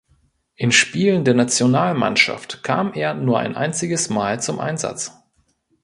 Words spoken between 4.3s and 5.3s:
zum Einsatz.